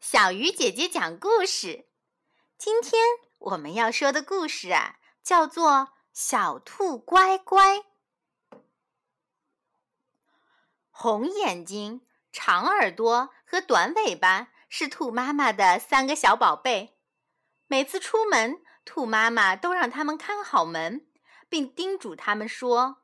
[0.00, 1.86] 小鱼姐姐讲故事。
[2.56, 3.02] 今天
[3.36, 5.70] 我们要说的故事啊，叫做
[6.14, 7.76] 《小兔乖乖》。
[10.90, 16.98] 红眼睛、长耳朵和短尾巴是兔妈妈的三个小宝贝。
[17.66, 21.06] 每次出门，兔妈妈都让他们看好门，
[21.50, 23.02] 并叮嘱他们说：“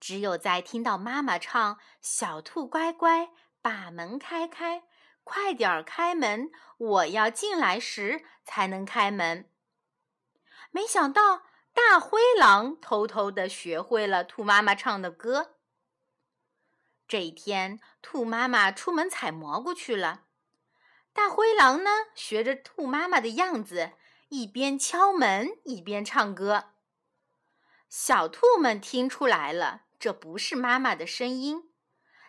[0.00, 3.28] 只有在听到妈妈唱‘小兔乖乖’，
[3.60, 4.84] 把门开开。”
[5.26, 6.52] 快点儿开门！
[6.78, 9.50] 我要进来时才能开门。
[10.70, 11.42] 没想到
[11.74, 15.56] 大灰狼偷偷的学会了兔妈妈唱的歌。
[17.08, 20.26] 这一天，兔妈妈出门采蘑菇去了。
[21.12, 23.94] 大灰狼呢，学着兔妈妈的样子，
[24.28, 26.66] 一边敲门一边唱歌。
[27.88, 31.72] 小兔们听出来了，这不是妈妈的声音，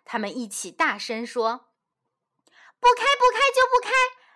[0.03, 1.66] 他们一起大声说。
[2.79, 3.91] 不开不开就不开，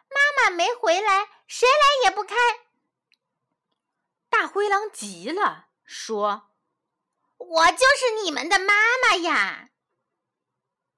[0.10, 2.36] 妈妈没回来，谁来也不开。
[4.30, 6.52] 大灰狼急了，说
[7.38, 9.70] ：“我就是你们的妈妈呀！”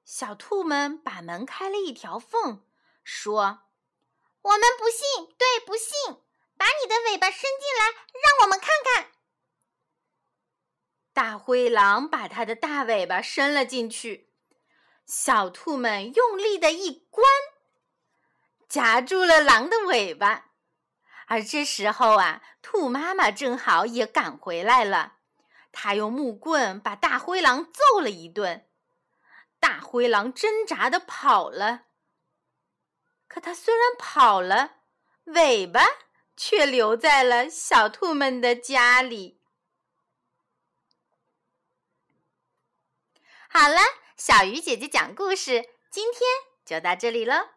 [0.05, 2.65] 小兔们把门开了一条缝，
[3.03, 3.63] 说
[4.41, 6.23] ：“我们不信，对，不信，
[6.57, 9.11] 把你的尾巴伸进来，让我们看看。”
[11.13, 14.31] 大灰狼把它的大尾巴伸了进去。
[15.05, 17.25] 小兔们用力的一关，
[18.73, 20.45] 夹住了狼的尾巴。
[21.27, 25.17] 而这时候啊，兔妈妈正好也赶回来了，
[25.71, 28.67] 她用木棍把大灰狼揍了一顿。
[29.59, 31.83] 大灰狼挣扎的跑了，
[33.27, 34.77] 可它虽然跑了，
[35.25, 35.85] 尾巴
[36.35, 39.39] 却留在了小兔们的家里。
[43.47, 43.77] 好了。
[44.15, 46.21] 小鱼姐姐讲故事，今天
[46.63, 47.55] 就到这里了。